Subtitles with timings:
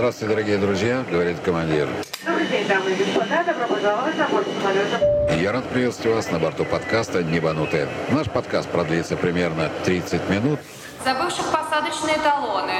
[0.00, 1.86] Здравствуйте, дорогие друзья, говорит командир.
[2.24, 3.44] Добрый день, дамы и господа.
[3.44, 5.36] Добро пожаловать на борт самолета.
[5.38, 7.86] Я рад приветствовать вас на борту подкаста «Небанутые».
[8.08, 10.58] Наш подкаст продлится примерно 30 минут.
[11.04, 12.76] Забывших посадочные талоны.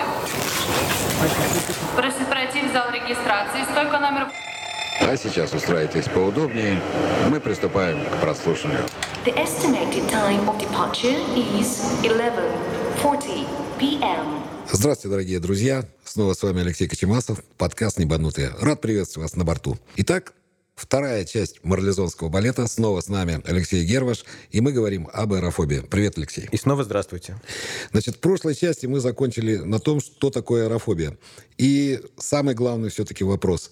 [1.94, 3.64] Просит пройти в зал регистрации.
[3.70, 4.28] Стойка номер...
[5.02, 6.80] А сейчас устраивайтесь поудобнее.
[7.28, 8.86] Мы приступаем к прослушиванию.
[9.26, 13.46] The estimated time of departure is 11:40
[13.78, 14.42] p.m.
[14.72, 15.84] Здравствуйте, дорогие друзья.
[16.04, 18.52] Снова с вами Алексей Кочемасов, подкаст «Небанутые».
[18.60, 19.76] Рад приветствовать вас на борту.
[19.96, 20.32] Итак,
[20.76, 22.68] вторая часть марлезонского балета.
[22.68, 25.80] Снова с нами Алексей Герваш, и мы говорим об аэрофобии.
[25.80, 26.48] Привет, Алексей.
[26.52, 27.36] И снова здравствуйте.
[27.90, 31.18] Значит, в прошлой части мы закончили на том, что такое аэрофобия.
[31.58, 33.70] И самый главный все-таки вопрос.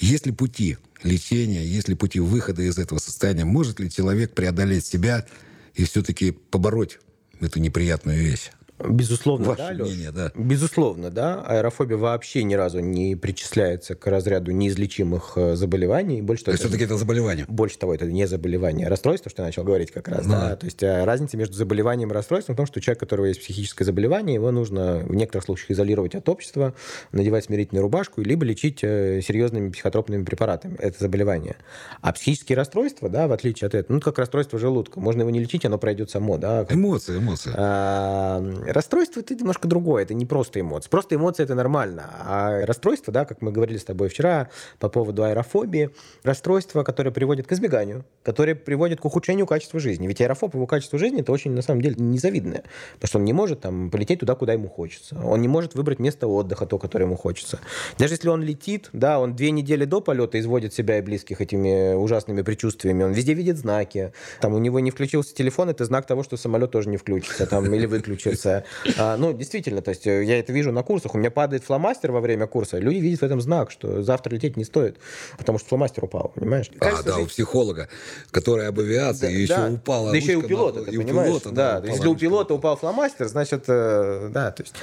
[0.00, 3.44] Есть ли пути лечения, есть ли пути выхода из этого состояния?
[3.44, 5.26] Может ли человек преодолеть себя
[5.74, 6.98] и все-таки побороть
[7.40, 8.50] эту неприятную вещь?
[8.78, 10.32] Безусловно, Ваше да, мнение, да.
[10.34, 11.42] Безусловно, да.
[11.42, 16.22] Аэрофобия вообще ни разу не причисляется к разряду неизлечимых э, заболеваний.
[16.22, 17.44] Больше То того, есть все-таки это заболевание?
[17.46, 20.26] Больше того, это не заболевание, а расстройство, что я начал говорить как раз.
[20.26, 20.48] Да.
[20.50, 20.56] Да.
[20.56, 23.40] То есть э, разница между заболеванием и расстройством в том, что человек, у которого есть
[23.40, 26.74] психическое заболевание, его нужно в некоторых случаях изолировать от общества,
[27.12, 30.76] надевать смирительную рубашку, либо лечить э, серьезными психотропными препаратами.
[30.80, 31.56] Это заболевание.
[32.00, 35.38] А психические расстройства, да, в отличие от этого, ну, как расстройство желудка, можно его не
[35.38, 37.52] лечить, оно пройдет само, да, как Эмоции, эмоции.
[37.54, 40.88] а, Расстройство это немножко другое, это не просто эмоции.
[40.88, 42.10] Просто эмоции это нормально.
[42.20, 44.48] А расстройство, да, как мы говорили с тобой вчера
[44.78, 45.90] по поводу аэрофобии,
[46.22, 50.06] расстройство, которое приводит к избеганию, которое приводит к ухудшению качества жизни.
[50.06, 52.64] Ведь аэрофоб, его качество жизни, это очень, на самом деле, незавидное.
[52.94, 55.16] Потому что он не может там полететь туда, куда ему хочется.
[55.22, 57.60] Он не может выбрать место отдыха, то, которое ему хочется.
[57.98, 61.94] Даже если он летит, да, он две недели до полета изводит себя и близких этими
[61.94, 63.02] ужасными предчувствиями.
[63.02, 64.12] Он везде видит знаки.
[64.40, 67.72] Там у него не включился телефон, это знак того, что самолет тоже не включится там,
[67.74, 68.53] или выключится.
[68.98, 71.14] А, ну, действительно, то есть э, я это вижу на курсах.
[71.14, 72.78] У меня падает фломастер во время курса.
[72.78, 74.98] Люди видят в этом знак, что завтра лететь не стоит,
[75.38, 76.70] потому что фломастер упал, понимаешь?
[76.80, 77.88] А, да, у психолога,
[78.30, 79.70] который об авиации, да, еще да.
[79.70, 81.28] упала Да еще и у пилота, на- ты и понимаешь?
[81.28, 84.74] пилота, да, упала если у пилота упал фломастер, значит, э, да, то есть...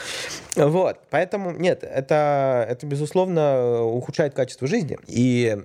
[0.56, 4.98] Вот, поэтому, нет, это, это, безусловно, ухудшает качество жизни.
[5.08, 5.58] И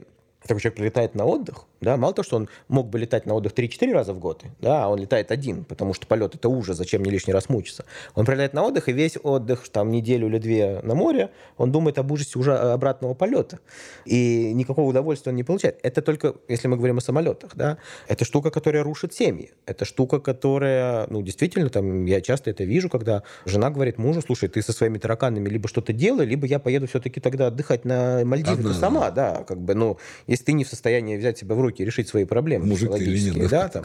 [0.47, 3.53] такой человек прилетает на отдых, да, мало того, что он мог бы летать на отдых
[3.53, 7.01] 3-4 раза в год, да, а он летает один, потому что полет это ужас, зачем
[7.03, 7.85] мне лишний раз мучиться.
[8.15, 11.99] Он прилетает на отдых, и весь отдых, там, неделю или две на море, он думает
[11.99, 13.59] об ужасе уже обратного полета.
[14.05, 15.79] И никакого удовольствия он не получает.
[15.83, 19.53] Это только, если мы говорим о самолетах, да, это штука, которая рушит семьи.
[19.67, 24.49] Это штука, которая, ну, действительно, там, я часто это вижу, когда жена говорит мужу, слушай,
[24.49, 28.75] ты со своими тараканами либо что-то делай, либо я поеду все-таки тогда отдыхать на Мальдивы
[28.75, 29.99] сама, да, как бы, ну,
[30.37, 32.99] если ты не в состоянии взять себя в руки и решить свои проблемы Мужик ты
[32.99, 33.85] или нет, психологические, да, там,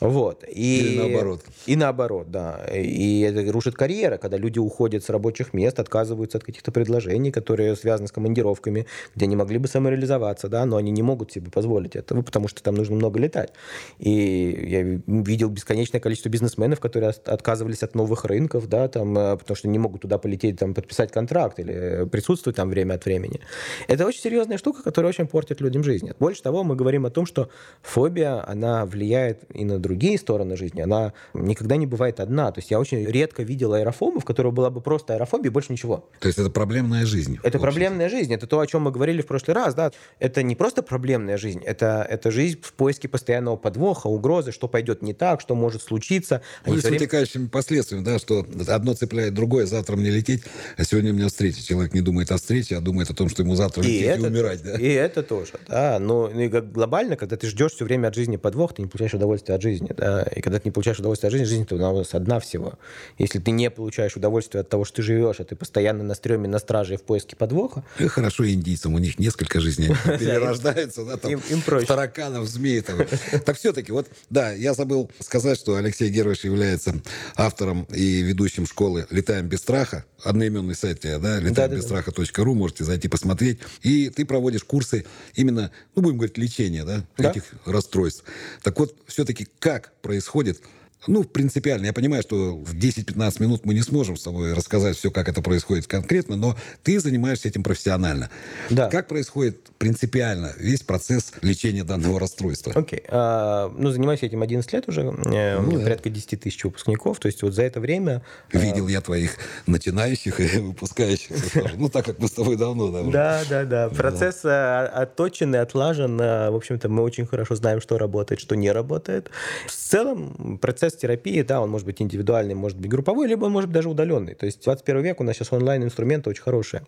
[0.00, 0.44] вот.
[0.48, 1.44] И, Или наоборот.
[1.66, 2.66] И наоборот, да.
[2.74, 7.76] И это рушит карьера, когда люди уходят с рабочих мест, отказываются от каких-то предложений, которые
[7.76, 11.96] связаны с командировками, где они могли бы самореализоваться, да, но они не могут себе позволить
[11.96, 13.52] этого, потому что там нужно много летать.
[13.98, 19.36] И я видел бесконечное количество бизнесменов, которые от- отказывались от новых рынков, да, там, э,
[19.36, 23.40] потому что не могут туда полететь, там, подписать контракт или присутствовать там время от времени.
[23.86, 25.91] Это очень серьезная штука, которая очень портит людям жизнь.
[26.18, 27.48] Больше того, мы говорим о том, что
[27.82, 30.80] фобия, она влияет и на другие стороны жизни.
[30.80, 32.50] Она никогда не бывает одна.
[32.52, 35.72] То есть я очень редко видел аэрофобов, у которого была бы просто аэрофобия и больше
[35.72, 36.08] ничего.
[36.20, 37.38] То есть это проблемная жизнь.
[37.42, 38.32] Это в проблемная жизнь.
[38.32, 39.74] Это то, о чем мы говорили в прошлый раз.
[39.74, 39.90] Да?
[40.18, 45.02] Это не просто проблемная жизнь, это, это жизнь в поиске постоянного подвоха, угрозы, что пойдет
[45.02, 46.42] не так, что может случиться.
[46.64, 50.42] Они Ну, всё с время- вытекающими последствиями, да, что одно цепляет другое, завтра мне лететь,
[50.76, 51.62] а сегодня у меня встреча.
[51.62, 54.04] Человек не думает о встрече, а думает о том, что ему завтра И лететь и,
[54.04, 54.74] это, умирать, да?
[54.78, 55.81] и это тоже, да.
[55.98, 58.88] Но ну, и как глобально, когда ты ждешь все время от жизни подвох, ты не
[58.88, 60.22] получаешь удовольствие от жизни, да.
[60.22, 62.74] И когда ты не получаешь удовольствие от жизни, жизнь то у нас одна всего.
[63.18, 66.48] Если ты не получаешь удовольствие от того, что ты живешь, а ты постоянно на стреме,
[66.48, 71.40] на страже в поиске подвоха, И хорошо индийцам, у них несколько жизней, перерождаются, да, там,
[71.86, 72.80] тараканов, змей.
[72.80, 72.98] Там.
[73.44, 76.94] Так все-таки, вот, да, я забыл сказать, что Алексей Герович является
[77.36, 83.58] автором и ведущим школы «Летаем без страха», одноименный сайт, да, летаембесстраха.ру, можете зайти посмотреть.
[83.82, 85.04] И ты проводишь курсы
[85.34, 85.61] именно,
[85.94, 87.30] ну, будем говорить, лечения, да, Да.
[87.30, 88.24] этих расстройств.
[88.62, 90.60] Так вот, все-таки как происходит
[91.06, 91.86] Ну, принципиально.
[91.86, 95.42] Я понимаю, что в 10-15 минут мы не сможем с тобой рассказать все, как это
[95.42, 98.30] происходит конкретно, но ты занимаешься этим профессионально.
[98.70, 98.88] Да.
[98.88, 102.72] Как происходит принципиально весь процесс лечения данного расстройства?
[102.74, 103.02] Окей.
[103.08, 105.00] А, ну, занимаюсь этим 11 лет уже.
[105.02, 105.84] Э, У меня да.
[105.84, 107.18] порядка 10 тысяч выпускников.
[107.18, 108.22] То есть вот за это время...
[108.52, 111.60] э, Видел я твоих начинающих и выпускающихся.
[111.60, 111.74] тоже.
[111.78, 113.42] Ну, так как мы с тобой давно, да.
[113.50, 113.88] Да, да.
[113.88, 114.48] Процесс э,
[114.86, 116.16] отточен и отлажен.
[116.16, 119.30] В общем-то, мы очень хорошо знаем, что работает, что не работает.
[119.66, 123.52] В целом, процесс процесс терапии, да, он может быть индивидуальный, может быть групповой, либо он
[123.52, 124.34] может быть даже удаленный.
[124.34, 126.82] То есть 21 век у нас сейчас онлайн-инструменты очень хорошие.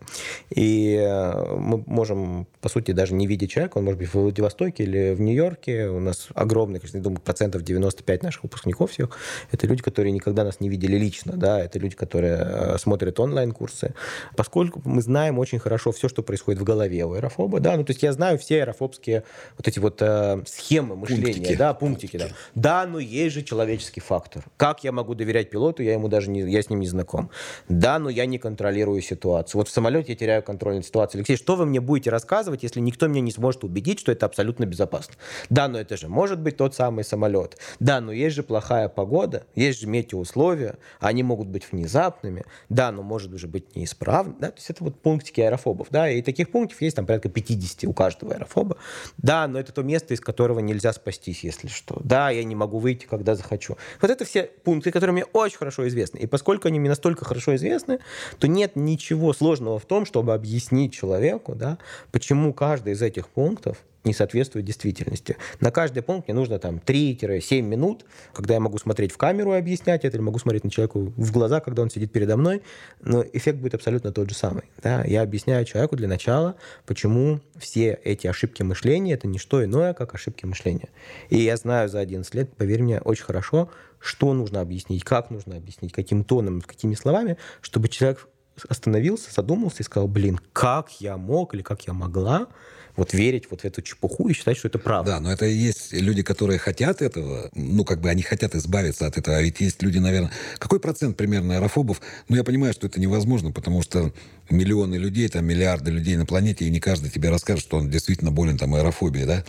[0.49, 4.83] И э, мы можем, по сути, даже не видеть человека, он может быть в Владивостоке
[4.83, 5.87] или в Нью-Йорке.
[5.87, 9.09] У нас огромный, конечно, я думаю, процентов 95 наших выпускников всех.
[9.51, 13.93] Это люди, которые никогда нас не видели лично, да, это люди, которые э, смотрят онлайн-курсы.
[14.35, 17.91] Поскольку мы знаем очень хорошо все, что происходит в голове у аэрофоба, да, ну, то
[17.91, 19.23] есть я знаю все аэрофобские
[19.57, 21.55] вот эти вот э, схемы мышления, Пунктики.
[21.55, 22.27] да, пунктики, да.
[22.55, 24.45] Да, но есть же человеческий фактор.
[24.57, 27.29] Как я могу доверять пилоту, я ему даже не, я с ним не знаком.
[27.69, 29.59] Да, но я не контролирую ситуацию.
[29.59, 31.21] Вот в самолете я теряю контроль над ситуацией.
[31.21, 34.65] Алексей, что вы мне будете рассказывать, если никто меня не сможет убедить, что это абсолютно
[34.65, 35.15] безопасно?
[35.49, 37.57] Да, но это же может быть тот самый самолет.
[37.79, 42.45] Да, но есть же плохая погода, есть же метеоусловия, они могут быть внезапными.
[42.69, 44.35] Да, но может уже быть неисправно.
[44.39, 44.47] Да?
[44.51, 45.87] То есть это вот пунктики аэрофобов.
[45.89, 46.09] Да?
[46.09, 48.77] И таких пунктов есть там порядка 50 у каждого аэрофоба.
[49.17, 51.99] Да, но это то место, из которого нельзя спастись, если что.
[52.03, 53.77] Да, я не могу выйти, когда захочу.
[54.01, 56.19] Вот это все пункты, которые мне очень хорошо известны.
[56.19, 57.99] И поскольку они мне настолько хорошо известны,
[58.39, 61.77] то нет ничего сложного в том, чтобы объяснить человеку, да,
[62.11, 65.37] почему каждый из этих пунктов не соответствует действительности.
[65.59, 69.57] На каждый пункт мне нужно там 3-7 минут, когда я могу смотреть в камеру и
[69.57, 72.61] объяснять это, или могу смотреть на человека в глаза, когда он сидит передо мной,
[73.01, 74.63] но эффект будет абсолютно тот же самый.
[74.81, 75.03] Да?
[75.03, 76.55] Я объясняю человеку для начала,
[76.85, 80.89] почему все эти ошибки мышления— это не что иное, как ошибки мышления.
[81.29, 83.69] И я знаю за 11 лет, поверь мне, очень хорошо,
[83.99, 88.27] что нужно объяснить, как нужно объяснить, каким тоном, какими словами, чтобы человек
[88.69, 92.47] остановился, задумался и сказал, блин, как я мог или как я могла
[92.95, 95.11] вот верить вот в эту чепуху и считать, что это правда.
[95.11, 99.17] Да, но это есть люди, которые хотят этого, ну, как бы они хотят избавиться от
[99.17, 100.31] этого, а ведь есть люди, наверное...
[100.59, 102.01] Какой процент примерно аэрофобов?
[102.29, 104.13] Ну, я понимаю, что это невозможно, потому что
[104.49, 108.31] миллионы людей, там, миллиарды людей на планете, и не каждый тебе расскажет, что он действительно
[108.31, 109.43] болен там аэрофобией, да?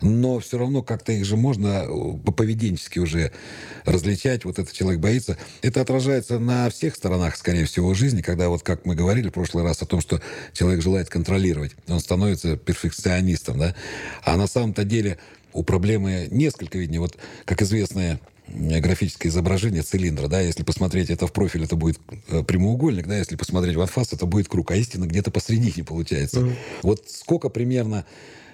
[0.00, 1.84] Но все равно как-то их же можно
[2.24, 3.32] по-поведенчески уже
[3.84, 5.38] различать, вот этот человек боится.
[5.62, 9.64] Это отражается на всех сторонах, скорее всего, жизни, когда вот, как мы говорили в прошлый
[9.64, 10.20] раз о том, что
[10.52, 12.83] человек желает контролировать, он становится перфекционистом,
[13.54, 13.74] да?
[14.22, 15.18] А на самом-то деле
[15.52, 17.00] у проблемы несколько виднее.
[17.00, 21.98] Вот, как известное графическое изображение цилиндра, да, если посмотреть это в профиль, это будет
[22.28, 26.40] э, прямоугольник, да, если посмотреть в анфас, это будет круг, а истина где-то посредине получается.
[26.40, 26.56] Mm-hmm.
[26.82, 28.04] Вот сколько примерно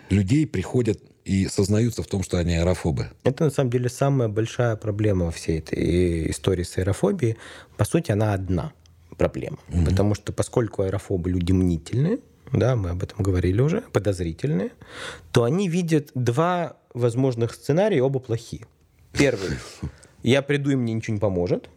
[0.09, 3.09] людей приходят и сознаются в том, что они аэрофобы.
[3.25, 7.37] Это, на самом деле, самая большая проблема во всей этой истории с аэрофобией.
[7.77, 8.73] По сути, она одна
[9.17, 9.59] проблема.
[9.69, 9.85] Mm-hmm.
[9.87, 12.19] Потому что поскольку аэрофобы люди мнительные,
[12.53, 14.73] да, мы об этом говорили уже, подозрительные,
[15.33, 18.67] то они видят два возможных сценария, оба плохие.
[19.13, 19.51] Первый.
[20.23, 21.69] Я приду, и мне ничего не поможет.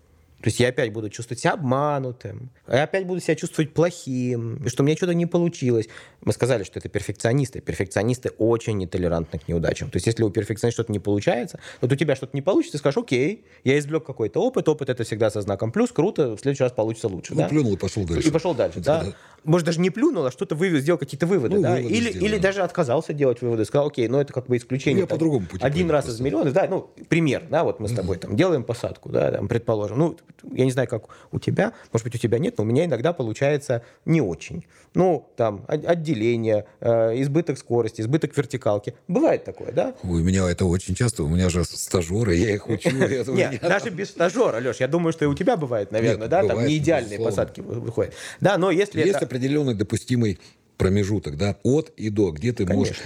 [0.43, 4.67] То есть я опять буду чувствовать себя обманутым, я опять буду себя чувствовать плохим, и
[4.67, 5.87] что у меня что-то не получилось.
[6.19, 7.61] Мы сказали, что это перфекционисты.
[7.61, 9.89] Перфекционисты очень нетолерантны к неудачам.
[9.89, 12.77] То есть если у перфекциониста что-то не получается, вот у тебя что-то не получится, ты
[12.79, 16.63] скажешь, окей, я извлек какой-то опыт, опыт это всегда со знаком плюс, круто, в следующий
[16.63, 17.35] раз получится лучше.
[17.35, 17.47] Ну, да?
[17.47, 18.27] плюнул и пошел дальше.
[18.27, 19.01] И пошел дальше, да.
[19.01, 19.13] да.
[19.43, 21.75] Может, даже не плюнул, а что-то вывел, сделал какие-то выводы, Ну, да.
[21.75, 22.43] выводы Или, или да.
[22.43, 25.01] даже отказался делать выводы, сказал, окей, ну это как бы исключение.
[25.01, 26.21] Я там, по другому пути Один раз просто.
[26.21, 29.47] из миллионов, да, ну, пример, да, вот мы с тобой там делаем посадку, да, там,
[29.47, 29.97] предположим.
[29.99, 30.17] Ну,
[30.53, 33.13] я не знаю, как у тебя, может быть, у тебя нет, но у меня иногда
[33.13, 34.65] получается не очень.
[34.95, 38.93] Ну, там, от- отделение, э, избыток скорости, избыток вертикалки.
[39.07, 39.95] Бывает такое, да?
[40.03, 41.23] У меня это очень часто.
[41.23, 42.89] У меня же стажеры, я их учу.
[43.27, 46.65] Нет, даже без стажера, Леш, я думаю, что и у тебя бывает, наверное, да, там
[46.65, 48.13] не идеальные посадки вы- выходят.
[48.39, 49.32] Да, но если это...
[49.33, 50.39] определенный допустимый
[50.77, 53.01] промежуток, да, от и до, где ты можешь...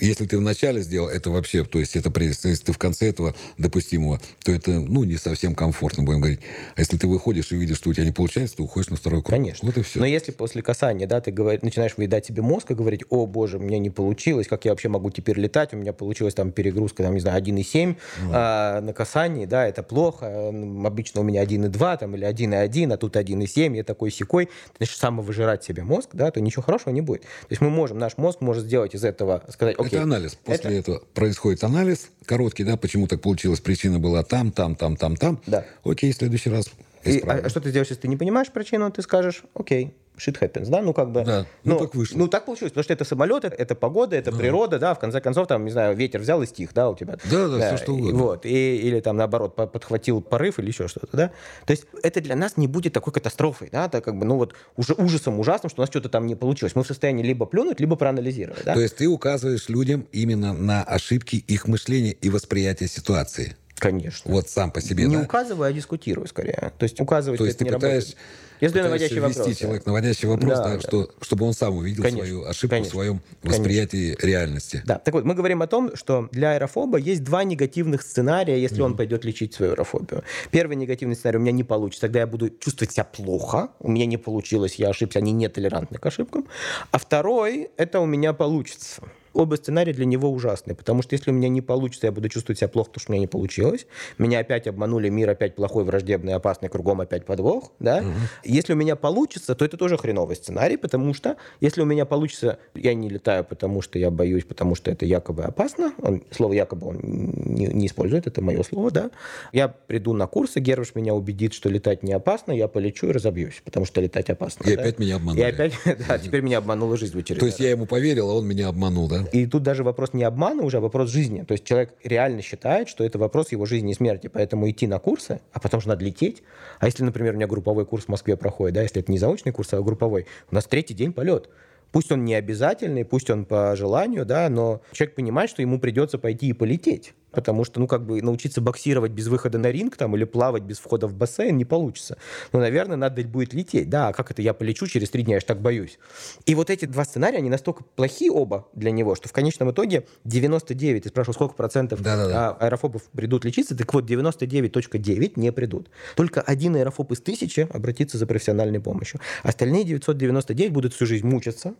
[0.00, 4.20] Если ты вначале сделал, это вообще, то есть это если ты в конце этого допустимого,
[4.42, 6.40] то это, ну, не совсем комфортно, будем говорить.
[6.76, 9.22] А если ты выходишь и видишь, что у тебя не получается, то уходишь на второй
[9.22, 9.30] круг.
[9.30, 9.66] Конечно.
[9.66, 10.00] Вот и все.
[10.00, 13.58] Но если после касания, да, ты говоришь, начинаешь выедать себе мозг и говорить, о, боже,
[13.58, 17.02] у меня не получилось, как я вообще могу теперь летать, у меня получилась там перегрузка,
[17.02, 17.96] там, не знаю, 1,7
[18.32, 23.16] а, на касании, да, это плохо, обычно у меня 1,2 там, или 1,1, а тут
[23.16, 27.22] 1,7, я такой секой, ты начнешь самовыжирать себе мозг, да, то ничего хорошего не будет.
[27.22, 29.98] То есть мы можем, наш мозг может сделать из этого, сказать, окей.
[29.98, 30.38] Это анализ.
[30.44, 34.96] После это- этого происходит анализ короткий, да, почему так получилось, причина была там, там, там,
[34.96, 35.40] там, там.
[35.46, 35.64] Да.
[35.84, 36.68] Окей, в следующий раз
[37.04, 40.38] И, а, а что ты сделаешь, если ты не понимаешь причину, ты скажешь, окей, shit
[40.38, 41.24] happens, да, ну как бы...
[41.24, 42.18] Да, ну, так вышло.
[42.18, 45.46] Ну так получилось, потому что это самолет, это, погода, это природа, да, в конце концов,
[45.48, 47.16] там, не знаю, ветер взял и стих, да, у тебя.
[47.30, 48.18] Да, да, всё что и угодно.
[48.18, 51.32] Вот, и, или там наоборот, по- подхватил порыв или еще что-то, да.
[51.64, 54.54] То есть это для нас не будет такой катастрофой, да, это как бы, ну вот,
[54.76, 56.74] уже ужасом ужасным, что у нас что-то там не получилось.
[56.74, 58.74] Мы в состоянии либо плюнуть, либо проанализировать, да.
[58.74, 63.56] То есть ты указываешь людям именно на ошибки их мышления и восприятия ситуации.
[63.80, 64.30] Конечно.
[64.30, 65.22] Вот сам по себе, не да?
[65.22, 66.72] указываю, а дискутирую скорее.
[66.78, 68.16] То есть указывать То есть ты не пытаешь, работает.
[68.60, 69.56] Если наводящий ввести вопрос.
[69.56, 70.80] человек наводящий вопрос, Да, да, да.
[70.80, 73.58] Что, чтобы он сам увидел Конечно, свою ошибку конечно, в своем конечно.
[73.58, 74.82] восприятии реальности.
[74.84, 78.82] Да, так вот, мы говорим о том, что для аэрофоба есть два негативных сценария, если
[78.82, 80.24] он пойдет лечить свою аэрофобию.
[80.50, 84.04] Первый негативный сценарий у меня не получится, тогда я буду чувствовать себя плохо, у меня
[84.04, 86.46] не получилось, я ошибся, они нетолерантны к ошибкам.
[86.90, 89.02] А второй, это у меня получится.
[89.32, 92.58] Оба сценария для него ужасны, потому что если у меня не получится, я буду чувствовать
[92.58, 93.86] себя плохо, потому что у меня не получилось.
[94.18, 97.72] Меня опять обманули, мир опять плохой, враждебный, опасный, кругом опять подвох.
[97.78, 98.04] Да?
[98.44, 102.58] Если у меня получится, то это тоже хреновый сценарий, потому что если у меня получится,
[102.74, 105.92] я не летаю, потому что я боюсь, потому что это якобы опасно.
[106.02, 109.10] Он, слово якобы он не, не использует, это мое слово, да.
[109.52, 113.62] Я приду на курсы, Гервиш меня убедит, что летать не опасно, я полечу и разобьюсь,
[113.64, 114.68] потому что летать опасно.
[114.68, 114.82] И да.
[114.82, 115.40] опять меня обманули.
[115.40, 115.74] И опять,
[116.08, 118.68] да, теперь меня обманула жизнь в очередной То есть я ему поверил, а он меня
[118.68, 119.19] обманул, да?
[119.32, 121.42] И тут даже вопрос не обмана уже, а вопрос жизни.
[121.42, 124.28] То есть человек реально считает, что это вопрос его жизни и смерти.
[124.28, 126.42] Поэтому идти на курсы, а потом же надо лететь.
[126.78, 129.52] А если, например, у меня групповой курс в Москве проходит, да, если это не заочный
[129.52, 131.48] курс, а групповой, у нас третий день полет.
[131.92, 136.18] Пусть он не обязательный, пусть он по желанию, да, но человек понимает, что ему придется
[136.18, 137.14] пойти и полететь.
[137.30, 140.78] Потому что, ну, как бы научиться боксировать без выхода на ринг там или плавать без
[140.78, 142.16] входа в бассейн не получится.
[142.52, 143.88] Ну, наверное, надо будет лететь.
[143.88, 145.98] Да, а как это я полечу через три дня, я ж так боюсь.
[146.46, 150.06] И вот эти два сценария, они настолько плохи оба для него, что в конечном итоге
[150.24, 152.50] 99, ты спрашивал, сколько процентов Да-да-да.
[152.50, 155.90] а, аэрофобов придут лечиться, так вот 99.9 не придут.
[156.16, 159.20] Только один аэрофоб из тысячи обратится за профессиональной помощью.
[159.42, 161.74] Остальные 999 будут всю жизнь мучиться,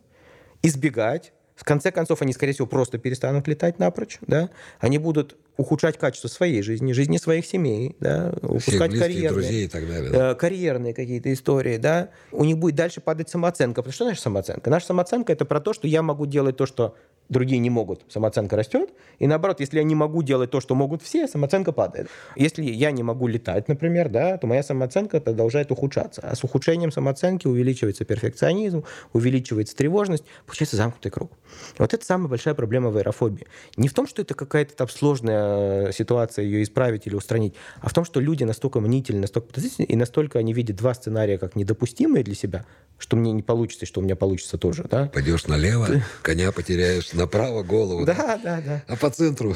[0.63, 1.33] избегать.
[1.61, 4.17] В конце концов, они, скорее всего, просто перестанут летать напрочь.
[4.25, 4.49] Да?
[4.79, 8.33] Они будут ухудшать качество своей жизни, жизни своих семей, да?
[8.41, 10.09] Упускать карьерные, друзей и так далее.
[10.09, 10.31] да.
[10.31, 11.77] э, карьерные какие-то истории.
[11.77, 12.09] Да?
[12.31, 13.83] У них будет дальше падать самооценка.
[13.83, 14.71] Потому что наша самооценка?
[14.71, 16.95] Наша самооценка– это про то, что я могу делать то, что
[17.29, 18.03] другие не могут.
[18.09, 18.89] Самооценка растет.
[19.19, 22.09] И наоборот, если я не могу делать то, что могут все, самооценка падает.
[22.35, 26.21] Если я не могу летать, например, да, то моя самооценка продолжает ухудшаться.
[26.23, 31.31] А с ухудшением самооценки увеличивается перфекционизм, увеличивается тревожность, получается замкнутый круг.
[31.77, 33.47] Вот это самая большая проблема в аэрофобии.
[33.77, 37.93] Не в том, что это какая-то там сложная ситуация, ее исправить или устранить, а в
[37.93, 42.23] том, что люди настолько мнительны, настолько подозрительны, и настолько они видят два сценария как недопустимые
[42.23, 42.65] для себя,
[42.97, 44.85] что мне не получится, и что у меня получится тоже.
[44.89, 45.87] Да, Пойдешь налево,
[46.21, 48.05] коня потеряешь, направо голову.
[48.05, 48.61] да, да.
[48.65, 48.83] да.
[48.87, 49.55] А по центру?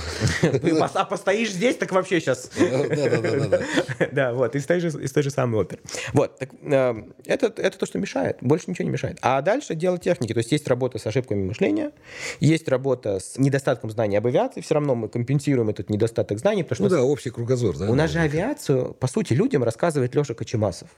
[0.93, 2.50] А постоишь здесь, так вообще сейчас.
[2.57, 3.59] Да-да-да.
[4.12, 5.81] Да, вот, из той же, из той же самой оперы.
[6.13, 6.93] Вот, так, э,
[7.25, 8.38] это, это то, что мешает.
[8.41, 9.17] Больше ничего не мешает.
[9.21, 10.33] А дальше дело техники.
[10.33, 11.91] То есть есть работа с ошибками мышления,
[12.39, 14.62] есть работа с недостатком знаний об авиации.
[14.62, 17.77] Все равно мы компенсируем этот недостаток знаний, потому что Ну у нас- да, общий кругозор.
[17.77, 20.89] да, у нас же авиацию, по сути, людям рассказывает Леша Кочемасов.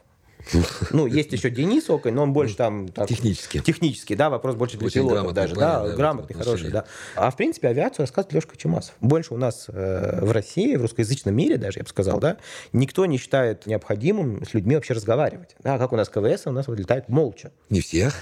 [0.91, 2.87] Ну, есть еще Денис Окой, но он больше там...
[2.87, 3.59] так, Технически.
[3.59, 5.55] Технически, да, вопрос больше для Очень пилотов грамотный даже.
[5.55, 6.85] парень, да, грамотный, хороший, да.
[7.15, 8.95] А в принципе авиацию рассказывает Леша Кочемасов.
[9.01, 12.37] Больше у нас э, в России, в русскоязычном мире даже, я бы сказал, да,
[12.73, 15.55] никто не считает необходимым с людьми вообще разговаривать.
[15.63, 18.13] Да, как у нас КВС, у нас вот летает молча Не всех.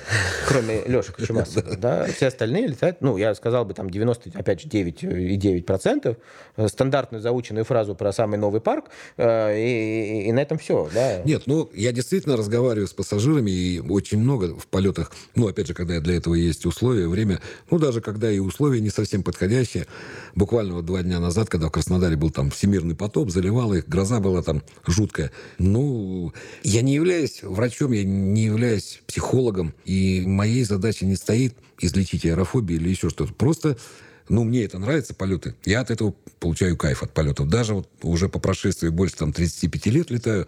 [0.48, 4.68] кроме Леши Кочемасова, да, все остальные летают, ну, я сказал бы, там, 90, опять же,
[4.68, 6.18] 9,9%,
[6.58, 8.86] э, стандартную заученную фразу про самый новый парк,
[9.18, 11.22] э, и, и- и на этом все, да.
[11.24, 15.74] Нет, ну, я действительно разговариваю с пассажирами, и очень много в полетах, ну, опять же,
[15.74, 19.88] когда для этого есть условия, время, ну, даже когда и условия не совсем подходящие.
[20.36, 24.20] Буквально вот два дня назад, когда в Краснодаре был там всемирный потоп, заливал их, гроза
[24.20, 25.32] была там жуткая.
[25.58, 32.26] Ну, я не являюсь врачом, я не являюсь психологом, и моей задачей не стоит излечить
[32.26, 33.34] аэрофобию или еще что-то.
[33.34, 33.78] Просто
[34.28, 35.56] ну, мне это нравится, полеты.
[35.66, 37.48] Я от этого получаю кайф от полетов.
[37.48, 40.48] Даже вот уже по прошествии больше там 35 лет летаю,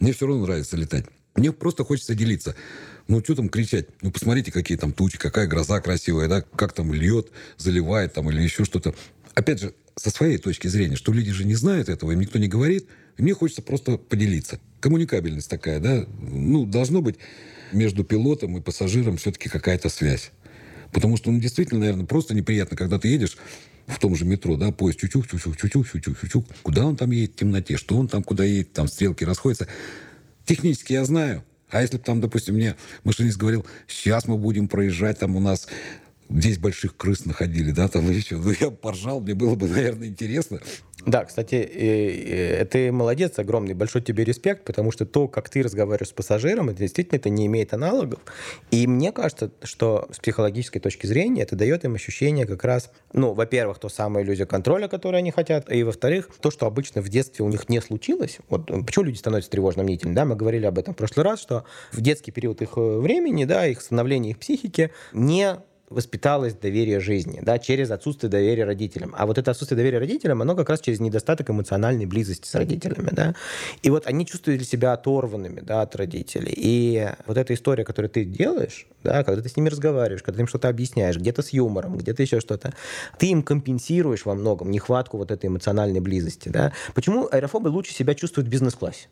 [0.00, 1.06] мне все равно нравится летать.
[1.36, 2.54] Мне просто хочется делиться.
[3.08, 3.86] Ну, что там кричать?
[4.02, 8.40] Ну, посмотрите, какие там тучи, какая гроза красивая, да, как там льет, заливает там или
[8.42, 8.94] еще что-то.
[9.34, 12.48] Опять же, со своей точки зрения, что люди же не знают этого, им никто не
[12.48, 12.86] говорит,
[13.18, 14.58] мне хочется просто поделиться.
[14.80, 17.16] Коммуникабельность такая, да, ну, должно быть
[17.72, 20.30] между пилотом и пассажиром все-таки какая-то связь.
[20.94, 23.36] Потому что, ну, действительно, наверное, просто неприятно, когда ты едешь
[23.88, 26.46] в том же метро, да, поезд чучук, чучук, чучук, чучук, чучук.
[26.62, 27.76] Куда он там едет в темноте?
[27.76, 28.72] Что он там куда едет?
[28.72, 29.66] Там стрелки расходятся.
[30.46, 31.44] Технически я знаю.
[31.68, 35.66] А если бы там, допустим, мне машинист говорил, сейчас мы будем проезжать, там у нас
[36.28, 38.36] здесь больших крыс находили, да, там еще.
[38.36, 40.60] Ну, я поржал, мне было бы, наверное, интересно.
[41.06, 46.12] Да, кстати, ты молодец, огромный, большой тебе респект, потому что то, как ты разговариваешь с
[46.12, 48.20] пассажиром, это действительно это не имеет аналогов.
[48.70, 53.34] И мне кажется, что с психологической точки зрения это дает им ощущение как раз, ну,
[53.34, 57.44] во-первых, то самая иллюзия контроля, которую они хотят, и во-вторых, то, что обычно в детстве
[57.44, 58.38] у них не случилось.
[58.48, 61.64] Вот э, почему люди становятся тревожно-мнительными, да, мы говорили об этом в прошлый раз, что
[61.92, 65.58] в детский период их э, времени, да, их становления их психики не
[65.90, 69.14] воспиталось доверие жизни, да, через отсутствие доверия родителям.
[69.16, 73.10] А вот это отсутствие доверия родителям, оно как раз через недостаток эмоциональной близости с родителями,
[73.12, 73.34] да.
[73.82, 76.52] И вот они чувствовали себя оторванными, да, от родителей.
[76.56, 80.42] И вот эта история, которую ты делаешь, да, когда ты с ними разговариваешь, когда ты
[80.42, 82.72] им что-то объясняешь, где-то с юмором, где-то еще что-то,
[83.18, 86.72] ты им компенсируешь во многом нехватку вот этой эмоциональной близости, да.
[86.94, 89.08] Почему аэрофобы лучше себя чувствуют в бизнес-классе?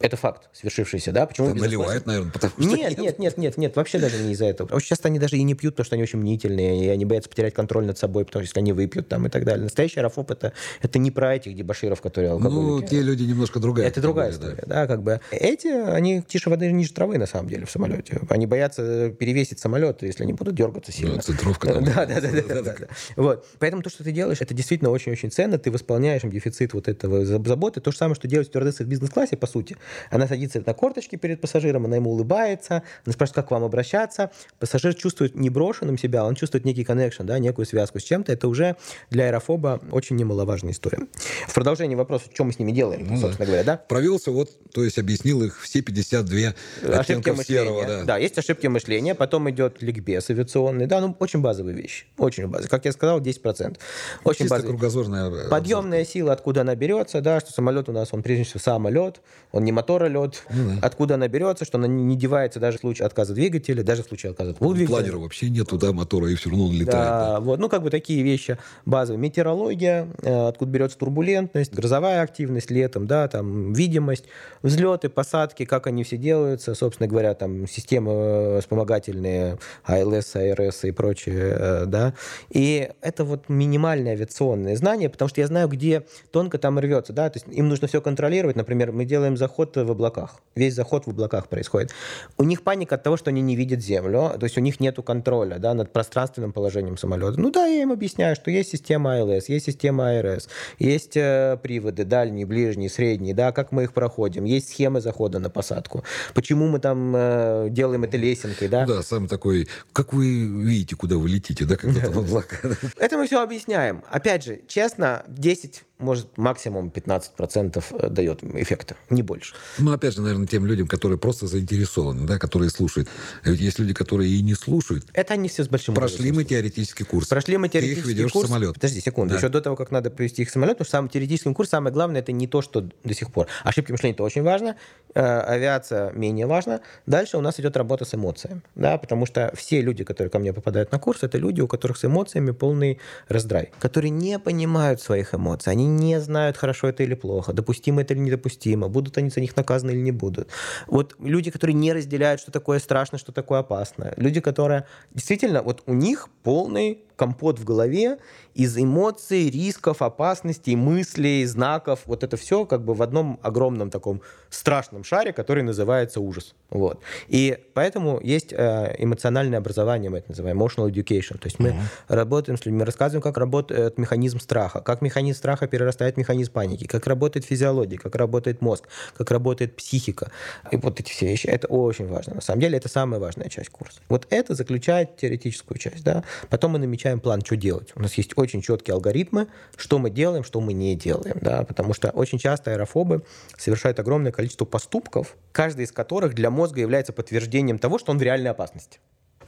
[0.00, 1.26] Это факт, свершившийся, да?
[1.26, 1.78] Почему Да, бизнес-классе?
[1.78, 4.74] наливают, наверное, потому что Нет, нет, нет, нет, нет, вообще даже не из-за этого.
[4.74, 7.28] Очень часто они даже и не пьют, потому что они очень мнительные, и они боятся
[7.28, 9.62] потерять контроль над собой, потому что если они выпьют там и так далее.
[9.64, 12.88] Настоящий аэрофоб это, это не про этих дебаширов, которые Ну, алкоголики.
[12.88, 13.88] те люди немножко другая.
[13.88, 14.86] Это другая история, да.
[14.86, 15.20] как бы.
[15.30, 18.20] Эти, они тише воды, ниже травы, на самом деле, в самолете.
[18.30, 21.16] Они боятся перевесить самолет, если они будут дергаться сильно.
[21.16, 21.84] Ну, центровка там.
[21.84, 22.74] Да, да, да, да, да, да.
[23.16, 23.46] Вот.
[23.58, 25.58] Поэтому то, что ты делаешь, это действительно очень-очень ценно.
[25.58, 27.82] Ты восполняешь им дефицит вот этого заб- заботы.
[27.82, 29.76] То же самое, что делает стюардесса в бизнес-классе, по сути.
[30.10, 34.30] Она садится на корточки перед пассажиром, она ему улыбается, она спрашивает, как к вам обращаться.
[34.58, 38.32] Пассажир чувствует не брошенным себя, он чувствует некий коннекшн, да, некую связку с чем-то.
[38.32, 38.76] Это уже
[39.10, 41.06] для аэрофоба очень немаловажная история.
[41.48, 43.20] В продолжении вопроса, что мы с ними делаем, Ну да.
[43.20, 43.76] собственно говоря, да?
[43.76, 47.64] Провелся вот, то есть объяснил их все 52 ошибки оттенков мышления.
[47.64, 48.04] серого, да.
[48.04, 52.68] да, есть ошибки мышления, потом идет ликбез авиационный, да, ну, очень базовые вещи, очень базовые.
[52.68, 53.76] Как я сказал, 10%.
[54.24, 54.68] Очень Чисто базовые.
[54.76, 55.30] кругозорная...
[55.30, 59.20] э, Подъемная сила, откуда она берется, да, что самолет у нас, он прежде всего самолет,
[59.52, 63.34] он не моторолет, Ну откуда она берется, что она не девается даже в случае отказа
[63.34, 64.98] двигателя, даже в случае отказа двух двигателей.
[64.98, 66.90] Планера вообще нету, да, мотора, и все равно он летает.
[66.90, 67.40] Да, да.
[67.40, 69.20] вот, ну, как бы такие вещи базовые.
[69.20, 74.24] Метеорология, э, откуда берется турбулентность, грозовая активность летом, да, там, видимость,
[74.62, 80.90] взлеты, посадки, как они все делаются, собственно говоря, там, системы э, вспомогательные, АЛС, АРС и
[80.90, 82.14] прочее, э, да.
[82.50, 87.30] И это вот минимальные авиационные знания, потому что я знаю, где тонко там рвется, да,
[87.30, 88.56] то есть им нужно все контролировать.
[88.56, 91.90] Например, мы делаем заход в облаках, весь заход в облаках происходит.
[92.38, 94.96] У них паника от того, что они не видят землю, то есть у них нет
[95.04, 97.40] контроля, да, над пространственным положением самолета.
[97.40, 100.48] Ну да, я им объясняю, что есть система АЛС, есть система АРС,
[100.78, 105.50] есть э, приводы дальние, ближние, средние, да, как мы их проходим, есть схемы захода на
[105.50, 108.86] посадку, почему мы там э, делаем это лесенкой, да.
[108.86, 112.56] Да, самый такой, как вы видите, куда вы летите, да, когда там облака.
[112.98, 114.02] Это мы все объясняем.
[114.10, 119.54] Опять же, честно, 10, может, максимум 15% дает эффекта, не больше.
[119.78, 123.08] Ну, опять же, наверное, тем людям, которые просто заинтересованы, да, которые слушают.
[123.44, 125.06] А ведь есть люди, которые и не слушают.
[125.12, 127.28] Это они все с большим Прошли мы теоретический курс.
[127.28, 128.46] Прошли мы Ты их теоретический ведешь курс.
[128.46, 128.74] в самолет.
[128.74, 129.34] Подожди секунду.
[129.34, 129.38] Да.
[129.38, 131.70] Еще до того, как надо привести их в самолет, потому что в самом теоретическом курсе
[131.70, 133.46] самое главное это не то, что до сих пор.
[133.64, 134.76] Ошибки мышления это очень важно,
[135.14, 136.80] э, авиация менее важно.
[137.06, 140.52] Дальше у нас идет работа с эмоциями, да, потому что все люди, которые ко мне
[140.52, 142.98] попадают на курс, это люди, у которых с эмоциями полный
[143.28, 148.14] раздрай, которые не понимают своих эмоций, они не знают, хорошо это или плохо, допустимо это
[148.14, 150.48] или недопустимо, будут они за них наказаны или не будут.
[150.86, 155.82] Вот люди, которые не разделяют, что такое страшно, что такое опасно, люди, которые действительно, вот
[155.86, 158.16] у них полный компот в голове
[158.54, 162.00] из эмоций, рисков, опасностей, мыслей, знаков.
[162.06, 166.54] Вот это все как бы в одном огромном таком страшном шаре, который называется ужас.
[166.70, 167.00] Вот.
[167.28, 171.36] И поэтому есть э, эмоциональное образование, мы это называем, emotional education.
[171.38, 171.74] То есть мы
[172.08, 176.86] работаем с людьми, рассказываем, как работает механизм страха, как механизм страха перерастает в механизм паники,
[176.86, 180.30] как работает физиология, как работает мозг, как работает психика.
[180.70, 182.36] И вот эти все вещи, это очень важно.
[182.36, 184.00] На самом деле это самая важная часть курса.
[184.08, 186.02] Вот это заключает теоретическую часть.
[186.02, 186.24] Да?
[186.48, 187.92] Потом мы намечаем план, что делать.
[187.96, 191.38] У нас есть очень четкие алгоритмы, что мы делаем, что мы не делаем.
[191.40, 191.64] Да?
[191.64, 193.22] Потому что очень часто аэрофобы
[193.58, 198.22] совершают огромное количество поступков, каждый из которых для мозга является подтверждением того, что он в
[198.22, 199.00] реальной опасности.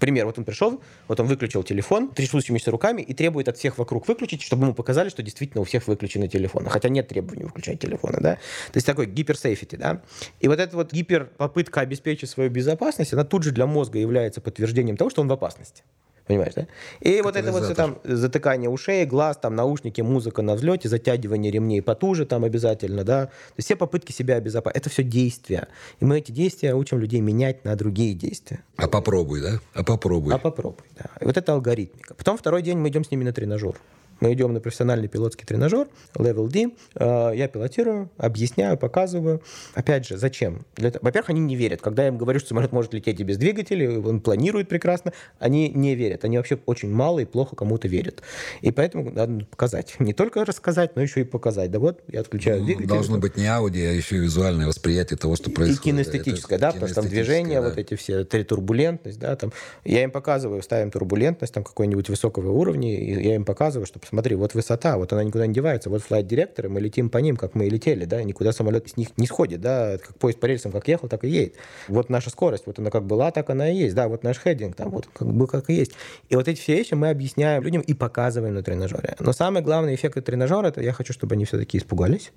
[0.03, 4.09] Пример, вот он пришел, вот он выключил телефон, трясущимися руками и требует от всех вокруг
[4.09, 6.69] выключить, чтобы ему показали, что действительно у всех выключены телефоны.
[6.71, 8.35] Хотя нет требований выключать телефоны, да.
[8.35, 10.03] То есть такой гиперсейфити, да.
[10.41, 14.41] И вот эта вот гипер попытка обеспечить свою безопасность, она тут же для мозга является
[14.41, 15.85] подтверждением того, что он в опасности.
[16.33, 16.67] Понимаешь, да?
[17.01, 21.53] И вот это вот все там затыкание ушей, глаз, там наушники, музыка на взлете, затягивание
[21.53, 23.27] ремней потуже там обязательно, да.
[23.27, 24.79] То есть все попытки себя обезопасить.
[24.79, 25.69] Это все действия.
[26.01, 28.61] И мы эти действия учим людей менять на другие действия.
[28.77, 29.61] А попробуй, да?
[29.75, 30.33] А попробуй.
[30.33, 31.11] А попробуй, да.
[31.21, 32.15] И вот это алгоритмика.
[32.15, 33.75] Потом второй день мы идем с ними на тренажер.
[34.23, 36.71] Мы идем на профессиональный пилотский тренажер, Level D.
[36.95, 39.43] Э, Я пилотирую, объясняю, показываю.
[39.75, 40.65] Опять же, зачем?
[40.77, 41.81] Для Во-первых, они не верят.
[41.81, 45.71] Когда я им говорю, что самолет может лететь и без двигателей, он планирует прекрасно, они
[45.71, 46.25] не верят.
[46.25, 48.23] Они вообще очень мало и плохо кому-то верят.
[48.61, 49.97] И поэтому надо показать.
[49.99, 51.73] Не только рассказать, но еще и показать.
[51.73, 52.87] Да вот, я отключаю Ну, двигатель.
[52.89, 55.83] Должно быть не аудио, а еще и визуальное восприятие того, что И происходит.
[55.83, 59.53] кинестетическое, Это да, потому что там движения, кинестетическое, вот эти все, три турбулентность, да, там.
[59.85, 64.37] Я им показываю, ставим турбулентность там какой-нибудь высокого уровня, и я им показываю, чтобы смотри,
[64.37, 67.67] вот высота, вот она никуда не девается, вот флайт-директоры, мы летим по ним, как мы
[67.67, 70.87] и летели, да, никуда самолет с них не сходит, да, как поезд по рельсам как
[70.87, 71.55] ехал, так и едет.
[71.89, 74.77] Вот наша скорость, вот она как была, так она и есть, да, вот наш хединг,
[74.77, 75.93] там вот как бы как и есть.
[76.29, 79.17] И вот эти все вещи мы объясняем людям и показываем на тренажере.
[79.19, 82.33] Но самый главный эффект тренажера, это я хочу, чтобы они все-таки испугались,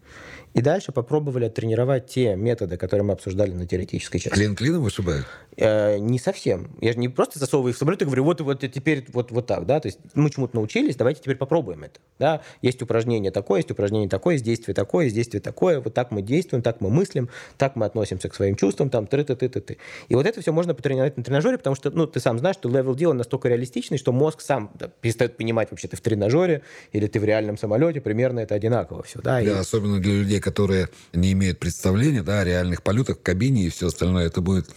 [0.54, 4.34] и дальше попробовали тренировать те методы, которые мы обсуждали на теоретической части.
[4.34, 5.26] Клин клином вышибают?
[5.58, 6.70] Э, не совсем.
[6.80, 9.46] Я же не просто засовываю их в самолет и говорю, вот, вот теперь вот, вот
[9.46, 12.42] так, да, то есть мы чему-то научились, давайте теперь попробуем это, да.
[12.62, 16.22] Есть упражнение такое, есть упражнение такое, есть действие такое, есть действие такое, вот так мы
[16.22, 19.62] действуем, так мы мыслим, так мы относимся к своим чувствам, там, ты ты ты ты
[19.62, 22.56] ты И вот это все можно потренировать на тренажере, потому что, ну, ты сам знаешь,
[22.56, 26.62] что level D настолько реалистичный, что мозг сам да, перестает понимать, вообще ты в тренажере
[26.92, 29.36] или ты в реальном самолете, примерно это одинаково все, да.
[29.36, 29.48] Да, и...
[29.50, 33.88] особенно для людей, которые не имеют представления, да, о реальных полетах в кабине и все
[33.88, 34.70] остальное, это будет,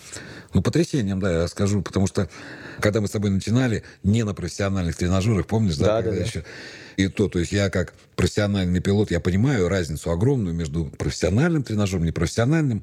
[0.54, 2.28] ну, потрясением, да, я скажу, потому что,
[2.80, 6.24] когда мы с тобой начинали, не на профессиональных тренажерах, помнишь, да, Да, когда да, да.
[6.24, 6.44] еще...
[6.96, 12.04] И то, то есть я как профессиональный пилот, я понимаю разницу огромную между профессиональным тренажером
[12.04, 12.82] и непрофессиональным,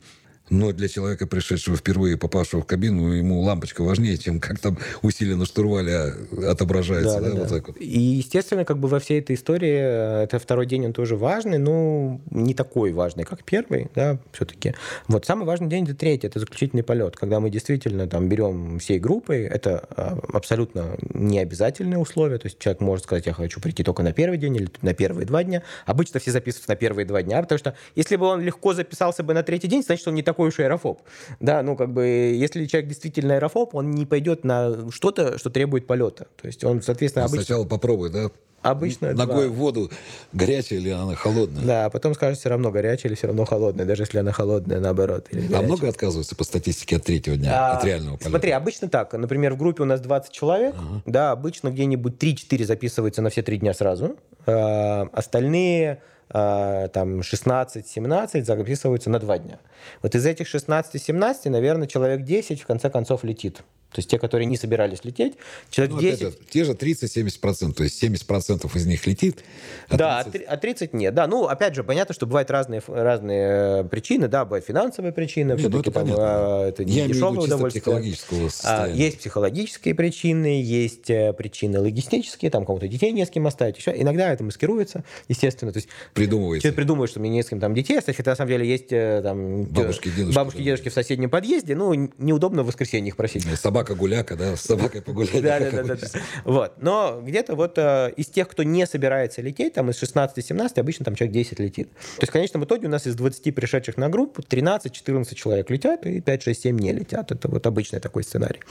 [0.49, 5.36] но для человека, пришедшего впервые, попавшего в кабину, ему лампочка важнее, чем как там усилие
[5.36, 7.77] на штурвале а, отображается, да, вот так вот.
[7.79, 11.58] И, естественно, как бы во всей этой истории э, это второй день, он тоже важный,
[11.58, 14.75] но не такой важный, как первый, да, все-таки.
[15.08, 18.99] Вот самый важный день это третий, это заключительный полет, когда мы действительно там берем всей
[18.99, 23.84] группой, это а, абсолютно не обязательное условие, то есть человек может сказать, я хочу прийти
[23.84, 25.63] только на первый день или на первые два дня.
[25.86, 29.34] Обычно все записываются на первые два дня, потому что если бы он легко записался бы
[29.34, 31.02] на третий день, значит, он не такой уж и аэрофоб.
[31.39, 35.88] Да, ну как бы, если человек действительно аэрофоб, он не пойдет на что-то, что требует
[35.88, 36.28] полета.
[36.41, 37.43] То есть он, соответственно, обычно...
[37.45, 38.30] Сначала попробуй, да?
[38.62, 39.54] Обычно Ногой два.
[39.54, 39.91] в воду,
[40.34, 41.63] горячая или она холодная?
[41.63, 44.80] Да, а потом скажешь, все равно горячая или все равно холодная, даже если она холодная,
[44.80, 45.28] наоборот.
[45.32, 45.62] А горячая.
[45.62, 48.30] много отказываются по статистике от третьего дня, А, от реального полета?
[48.32, 49.13] Смотри, обычно так.
[49.13, 50.74] Например, в группе у нас 20 человек.
[51.06, 54.15] Да, обычно где-нибудь 3-4 записываются на все три дня сразу.
[54.48, 56.02] А, остальные
[56.36, 59.58] там 16-17 записываются на два дня.
[60.02, 63.63] Вот из этих 16-17, наверное, человек 10 в конце концов летит.
[63.95, 65.36] То есть те, которые не собирались лететь,
[65.69, 66.34] человек Ну, опять 10...
[66.34, 69.41] же, те же 30-70%, то есть 70% из них летит,
[69.88, 71.13] а да, 30 а три- а 30 нет.
[71.13, 75.53] Да, ну, опять же, понятно, что бывают разные, разные э, причины, да, бывают финансовые причины,
[75.53, 77.81] Не, ну, все-таки это там, а, это не Я дешевое удовольствие.
[77.81, 78.97] психологического А, состояния.
[79.05, 83.93] Есть психологические причины, есть э, причины логистические, там кому-то детей не с кем оставить, еще.
[83.95, 85.71] Иногда это маскируется, естественно.
[85.71, 86.63] То есть Придумывается.
[86.63, 88.91] человек придумывает, что мне не с кем там детей оставить, хотя на самом деле есть
[88.91, 90.63] э, там Бабушки, дедушки, бабушки, да.
[90.65, 93.45] дедушки в соседнем подъезде, ну, неудобно в воскресенье их просить.
[93.86, 95.41] Собака-гуляка, да, с собакой погулять.
[95.41, 96.10] Да, да, да, да, обычно.
[96.13, 96.19] да.
[96.43, 96.74] Вот.
[96.82, 101.15] Но где-то вот э, из тех, кто не собирается лететь, там из 16-17 обычно там
[101.15, 101.89] человек 10 летит.
[101.93, 106.06] То есть в конечном итоге у нас из 20 пришедших на группу 13-14 человек летят,
[106.06, 107.32] и 5-6-7 не летят.
[107.32, 108.62] Это вот обычный такой сценарий.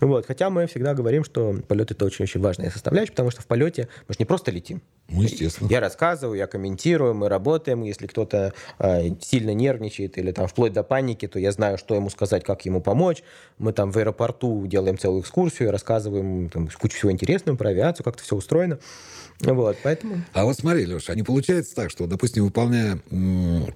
[0.00, 0.26] Вот.
[0.26, 4.14] Хотя мы всегда говорим, что полет это очень-очень важная составляющая, потому что в полете мы
[4.14, 4.82] же не просто летим.
[5.10, 5.68] Ну, естественно.
[5.70, 7.82] Я рассказываю, я комментирую, мы работаем.
[7.82, 12.10] Если кто-то э, сильно нервничает или там вплоть до паники, то я знаю, что ему
[12.10, 13.22] сказать, как ему помочь.
[13.56, 18.14] Мы там в аэропорту делаем целую экскурсию, рассказываем там, кучу всего интересного про авиацию, как
[18.14, 18.78] это все устроено.
[19.40, 20.24] Вот, поэтому...
[20.32, 22.98] А вот смотри, Леша, а не получается так, что, допустим, выполняя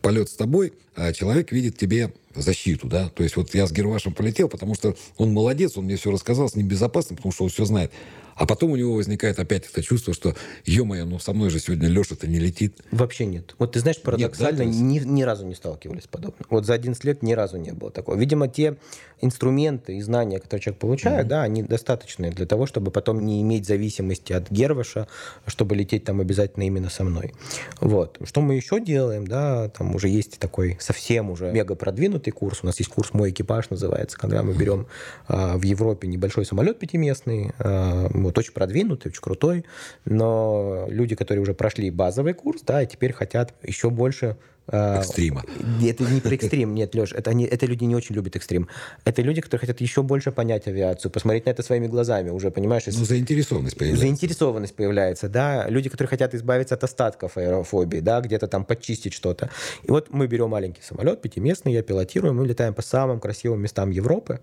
[0.02, 3.08] полет с тобой, а человек видит тебе защиту, да?
[3.10, 6.48] То есть вот я с Гервашем полетел, потому что он молодец, он мне все рассказал,
[6.48, 7.92] с ним безопасно, потому что он все знает.
[8.34, 11.88] А потом у него возникает опять это чувство, что, ё-моё, ну со мной же сегодня
[11.88, 12.78] Леша-то не летит.
[12.90, 13.54] Вообще нет.
[13.58, 16.46] Вот ты знаешь, парадоксально, есть- ни, ни разу не сталкивались с подобным.
[16.50, 18.16] Вот за 11 лет ни разу не было такого.
[18.16, 18.76] Видимо, те
[19.20, 23.66] инструменты и знания, которые человек получает, да, они достаточные для того, чтобы потом не иметь
[23.66, 25.06] зависимости от Герваша,
[25.46, 27.32] чтобы лететь там обязательно именно со мной.
[27.80, 28.18] Вот.
[28.24, 32.60] Что мы еще делаем, да, там уже есть такой совсем уже мега продвинутый курс.
[32.62, 34.86] У нас есть курс «Мой экипаж» называется, когда мы берем
[35.28, 39.64] а, в Европе небольшой самолет пятиместный, а, вот очень продвинутый, очень крутой,
[40.04, 44.36] но люди, которые уже прошли базовый курс, да, и теперь хотят еще больше
[44.68, 45.44] Экстрима.
[45.82, 48.68] Это не про экстрим, нет, Леш, это, они, это люди не очень любят экстрим.
[49.04, 52.84] Это люди, которые хотят еще больше понять авиацию, посмотреть на это своими глазами, уже, понимаешь,
[52.86, 54.06] Ну, заинтересованность появляется.
[54.06, 55.66] Заинтересованность появляется, да.
[55.68, 59.50] Люди, которые хотят избавиться от остатков аэрофобии, да, где-то там подчистить что-то.
[59.82, 63.90] И вот мы берем маленький самолет, пятиместный, я пилотирую, мы летаем по самым красивым местам
[63.90, 64.40] Европы,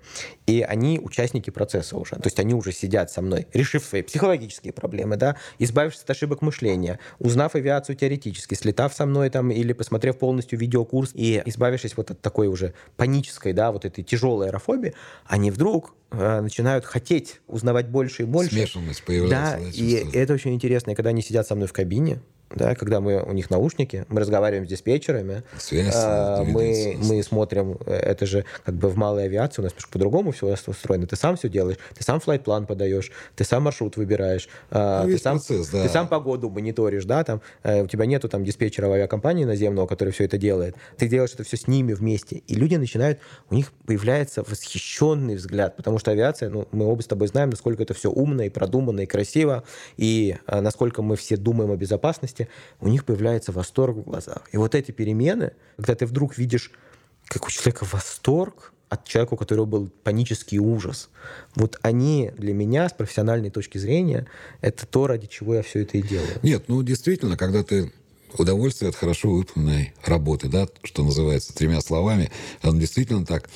[0.47, 2.15] и они участники процесса уже.
[2.15, 6.41] То есть они уже сидят со мной, решив свои психологические проблемы, да, избавившись от ошибок
[6.41, 12.11] мышления, узнав авиацию теоретически, слетав со мной там или посмотрев полностью видеокурс и избавившись вот
[12.11, 14.93] от такой уже панической, да, вот этой тяжелой аэрофобии,
[15.25, 18.55] они вдруг э, начинают хотеть узнавать больше и больше.
[18.55, 19.57] Смешанность появляется.
[19.57, 20.17] Да, да, и чувство.
[20.17, 22.19] это очень интересно, и когда они сидят со мной в кабине,
[22.55, 27.77] да, когда мы у них наушники, мы разговариваем с диспетчерами, Связь, а, мы, мы смотрим,
[27.85, 31.07] э, это же как бы в малой авиации у нас немножко по-другому все устроено.
[31.07, 35.17] Ты сам все делаешь, ты сам флайт-план подаешь, ты сам маршрут выбираешь, а, Ну, ты,
[35.19, 35.83] сам, процесс, да.
[35.83, 39.87] ты сам погоду мониторишь, да, там, э, у тебя нету там диспетчера в авиакомпании наземного,
[39.87, 40.75] который все это делает.
[40.97, 45.75] Ты делаешь это все с ними вместе, и люди начинают, у них появляется восхищенный взгляд,
[45.75, 49.01] потому что авиация, ну, мы оба с тобой знаем, насколько это все умно и продуманно
[49.01, 49.63] и красиво,
[49.97, 52.38] и а, насколько мы все думаем о безопасности,
[52.79, 54.47] у них появляется восторг в глазах.
[54.51, 56.71] И вот эти перемены, когда ты вдруг видишь,
[57.27, 61.09] как у человека восторг от человека, у которого был панический ужас,
[61.55, 64.27] вот они для меня с профессиональной точки зрения,
[64.61, 66.39] это то, ради чего я все это и делаю.
[66.41, 67.91] Нет, ну действительно, когда ты
[68.37, 73.49] удовольствие от хорошо выполненной работы, да, что называется, тремя словами, оно действительно так.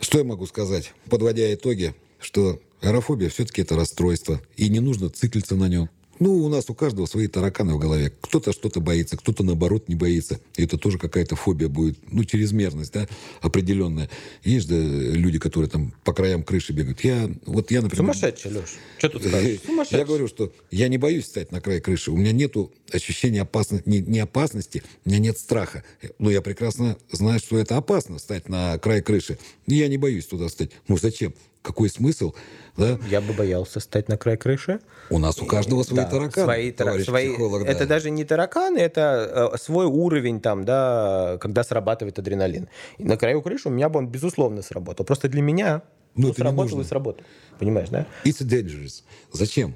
[0.00, 5.56] Что я могу сказать, подводя итоги, что аэрофобия все-таки это расстройство, и не нужно циклиться
[5.56, 5.90] на нем.
[6.20, 8.12] Ну, у нас у каждого свои тараканы в голове.
[8.20, 10.40] Кто-то что-то боится, кто-то, наоборот, не боится.
[10.56, 11.98] И это тоже какая-то фобия будет.
[12.10, 13.08] Ну, чрезмерность, да,
[13.40, 14.10] определенная.
[14.42, 17.02] Есть же люди, которые там по краям крыши бегают.
[17.04, 18.14] Я, вот я, например...
[18.14, 18.70] Сумасшедший, Леш.
[18.98, 19.60] Что тут скажешь?
[19.90, 22.10] Я говорю, что я не боюсь встать на край крыши.
[22.10, 22.54] У меня нет
[22.92, 25.84] ощущения опасности, не, не опасности, у меня нет страха.
[26.18, 29.38] Но я прекрасно знаю, что это опасно встать на край крыши.
[29.66, 30.70] И я не боюсь туда встать.
[30.88, 31.34] Ну зачем?
[31.62, 32.32] Какой смысл?
[32.76, 32.98] Да?
[33.10, 34.80] Я бы боялся стать на край крыши.
[35.10, 37.64] У нас у каждого свои Да, тараканы, свои тара- свои- психолог.
[37.64, 37.70] да.
[37.72, 42.68] Это даже не тараканы, это э, свой уровень там, да, когда срабатывает адреналин.
[42.98, 45.04] И на краю крыши у меня бы он, безусловно, сработал.
[45.04, 45.82] Просто для меня
[46.14, 47.24] Ну, не сработал и сработал.
[47.58, 48.06] Понимаешь, да?
[48.24, 49.02] It's dangerous.
[49.32, 49.74] Зачем?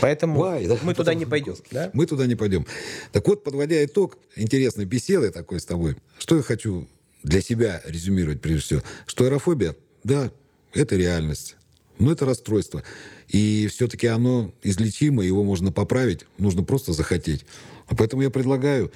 [0.00, 1.56] Поэтому Why, мы туда не пойдем.
[1.70, 1.90] Да?
[1.92, 2.66] Мы туда не пойдем.
[3.12, 6.88] Так вот, подводя итог интересной беседы такой с тобой, что я хочу
[7.22, 10.30] для себя резюмировать прежде всего, что аэрофобия, да,
[10.76, 11.56] это реальность,
[11.98, 12.82] но это расстройство.
[13.28, 17.44] И все-таки оно излечимо, его можно поправить, нужно просто захотеть.
[17.86, 18.92] А Поэтому я предлагаю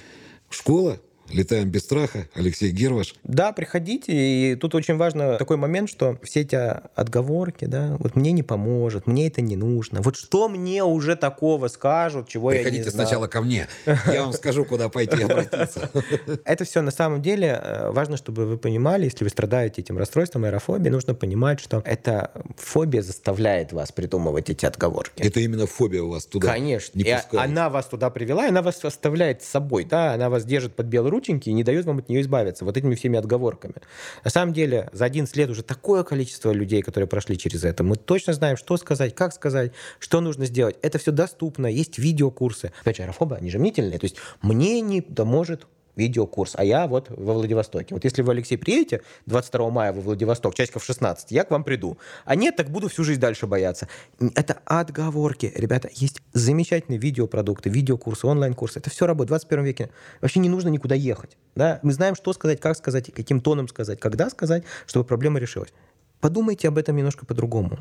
[0.49, 0.99] школа,
[1.33, 3.15] летаем без страха, Алексей Герваш.
[3.23, 4.11] Да, приходите.
[4.13, 6.55] И тут очень важно такой момент, что все эти
[6.95, 10.01] отговорки, да, вот мне не поможет, мне это не нужно.
[10.01, 13.07] Вот что мне уже такого скажут, чего я Приходите не знаю.
[13.07, 15.89] сначала ко мне, я вам скажу, куда пойти обратиться.
[16.45, 20.45] Это все на самом деле э, важно, чтобы вы понимали, если вы страдаете этим расстройством
[20.45, 25.21] аэрофобии, нужно понимать, что эта фобия заставляет вас придумывать эти отговорки.
[25.23, 26.97] Это именно фобия у вас туда Конечно.
[26.97, 27.49] не И пускает.
[27.49, 31.11] она вас туда привела, она вас оставляет с собой, да, она вас держит под белые
[31.21, 33.75] рученьки и не дает вам от нее избавиться вот этими всеми отговорками.
[34.23, 37.83] На самом деле, за 11 лет уже такое количество людей, которые прошли через это.
[37.83, 40.77] Мы точно знаем, что сказать, как сказать, что нужно сделать.
[40.81, 42.71] Это все доступно, есть видеокурсы.
[42.81, 43.99] Опять же, аэрофобы, они же мнительные.
[43.99, 47.93] То есть мне не поможет видеокурс, а я вот во Владивостоке.
[47.93, 51.97] Вот если вы, Алексей, приедете 22 мая во Владивосток, часиков 16, я к вам приду.
[52.25, 53.87] А нет, так буду всю жизнь дальше бояться.
[54.35, 55.51] Это отговорки.
[55.55, 58.79] Ребята, есть замечательные видеопродукты, видеокурсы, онлайн-курсы.
[58.79, 59.89] Это все работает в 21 веке.
[60.21, 61.37] Вообще не нужно никуда ехать.
[61.55, 61.79] Да?
[61.83, 65.73] Мы знаем, что сказать, как сказать, каким тоном сказать, когда сказать, чтобы проблема решилась.
[66.19, 67.79] Подумайте об этом немножко по-другому.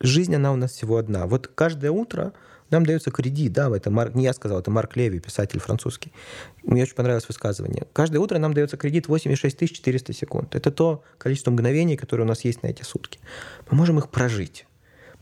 [0.00, 1.26] Жизнь, она у нас всего одна.
[1.26, 2.32] Вот каждое утро
[2.72, 6.12] нам дается кредит, да, это Марк, не я сказал, это Марк Леви, писатель французский.
[6.62, 7.86] Мне очень понравилось высказывание.
[7.92, 10.54] Каждое утро нам дается кредит 86 400 секунд.
[10.54, 13.20] Это то количество мгновений, которые у нас есть на эти сутки.
[13.70, 14.66] Мы можем их прожить.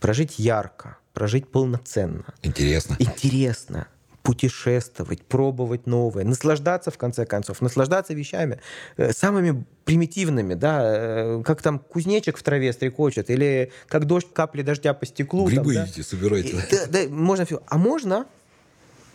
[0.01, 2.97] Прожить ярко, прожить полноценно, Интересно.
[2.99, 3.87] интересно,
[4.23, 8.61] путешествовать, пробовать новое, наслаждаться, в конце концов, наслаждаться вещами
[8.97, 14.63] э, самыми примитивными, да, э, как там кузнечик в траве стрекочет, или как дождь, капли
[14.63, 15.45] дождя по стеклу.
[15.45, 15.85] там, Грибы да.
[15.87, 16.49] идите, собирайте.
[16.51, 17.63] И- да, да, можно все.
[17.67, 18.27] А можно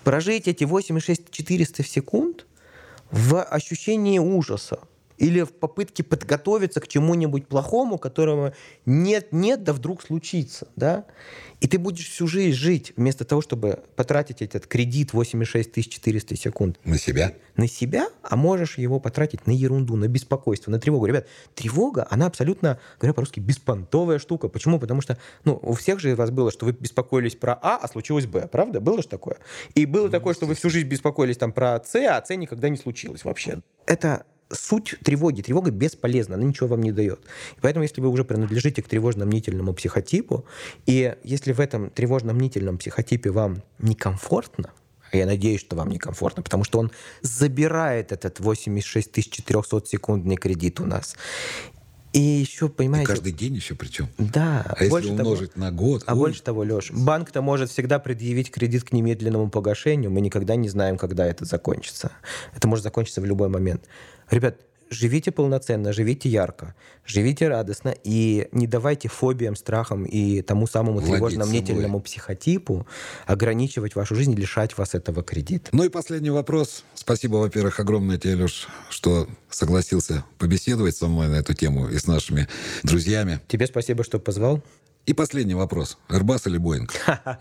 [0.04, 2.46] прожить эти 8,6 400 секунд
[3.12, 4.80] в ощущении ужаса
[5.18, 8.54] или в попытке подготовиться к чему-нибудь плохому, которого
[8.86, 11.06] нет-нет, да вдруг случится, да?
[11.62, 16.80] И ты будешь всю жизнь жить вместо того, чтобы потратить этот кредит 8,6 400 секунд
[16.84, 17.34] На себя.
[17.56, 21.06] на себя, а можешь его потратить на ерунду, на беспокойство, на тревогу.
[21.06, 24.50] Ребят, тревога, она абсолютно, говоря по-русски, беспонтовая штука.
[24.50, 24.80] Почему?
[24.80, 27.88] Потому что, ну, у всех же из вас было, что вы беспокоились про А, а
[27.88, 28.82] случилось Б, правда?
[28.82, 29.38] Было же такое?
[29.76, 32.78] И было такое, что вы всю жизнь беспокоились там про С, а С никогда не
[32.78, 33.62] случилось вообще.
[33.86, 35.42] Это суть тревоги.
[35.42, 37.20] Тревога бесполезна, она ничего вам не дает.
[37.58, 40.46] И поэтому, если вы уже принадлежите к тревожно-мнительному психотипу,
[40.86, 44.72] и если в этом тревожно-мнительном психотипе вам некомфортно,
[45.12, 50.80] а я надеюсь, что вам некомфортно, потому что он забирает этот 86 400 секундный кредит
[50.80, 51.16] у нас.
[52.16, 53.08] И еще, И понимаете...
[53.08, 54.08] каждый день еще причем.
[54.18, 54.64] Да.
[54.66, 56.04] А если больше того- умножить на год?
[56.08, 60.12] а ой, больше того, Леш, банк-то может всегда предъявить кредит к немедленному погашению.
[60.12, 62.12] Мы никогда не знаем, когда это закончится.
[62.56, 63.84] Это может закончиться в любой момент.
[64.32, 64.56] Ребят,
[64.90, 72.00] живите полноценно, живите ярко, живите радостно и не давайте фобиям, страхам и тому самому тревожно-мнительному
[72.02, 72.88] психотипу
[73.26, 75.70] ограничивать вашу жизнь, лишать вас этого кредита.
[75.72, 76.84] Ну и последний вопрос.
[76.94, 82.08] Спасибо, во-первых, огромное тебе, Леш, что согласился побеседовать со мной на эту тему и с
[82.08, 82.48] нашими
[82.84, 83.40] друзьями.
[83.48, 84.62] Тебе спасибо, что позвал.
[85.06, 85.98] И последний вопрос.
[86.10, 86.90] Airbus или Boeing?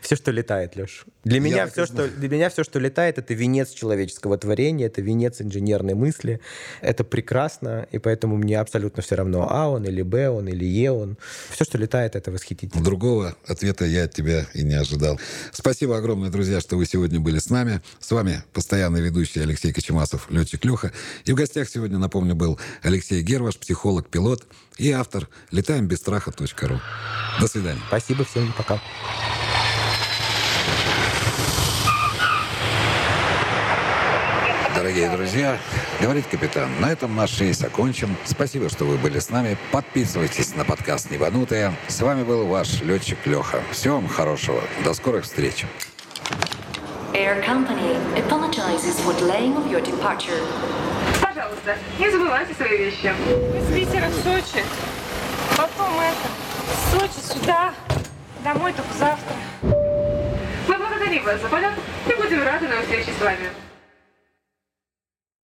[0.00, 1.04] Все, что летает, Леш.
[1.24, 5.40] Для меня, все, что, для меня все, что летает, это венец человеческого творения, это венец
[5.40, 6.40] инженерной мысли.
[6.82, 10.90] Это прекрасно, и поэтому мне абсолютно все равно, А он или Б он или Е
[10.90, 11.16] он.
[11.50, 12.84] Все, что летает, это восхитительно.
[12.84, 15.18] Другого ответа я от тебя и не ожидал.
[15.52, 17.80] Спасибо огромное, друзья, что вы сегодня были с нами.
[17.98, 20.92] С вами постоянный ведущий Алексей Кочемасов, летчик Леха.
[21.24, 26.80] И в гостях сегодня, напомню, был Алексей Герваш, психолог, пилот и автор «Летаем без страха.ру».
[27.40, 27.80] До свидания.
[27.88, 28.78] Спасибо всем, пока.
[34.74, 35.58] Дорогие друзья,
[36.00, 38.14] говорит капитан, на этом наш рейс окончен.
[38.24, 39.56] Спасибо, что вы были с нами.
[39.72, 41.74] Подписывайтесь на подкаст «Небанутые».
[41.88, 43.62] С вами был ваш летчик Леха.
[43.72, 44.62] Всего вам хорошего.
[44.84, 45.64] До скорых встреч.
[47.14, 50.42] Air Company apologizes for delaying of your departure.
[51.22, 53.14] Пожалуйста, не забывайте свои вещи.
[53.54, 54.64] Мы с Питера в Сочи.
[55.56, 56.28] Потом это,
[56.72, 57.74] с Сочи сюда.
[58.42, 59.36] Домой только завтра.
[59.62, 61.72] Мы благодарим вас за полет
[62.06, 63.50] и будем рады на встрече с вами.